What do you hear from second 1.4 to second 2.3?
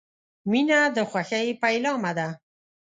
پیلامه ده.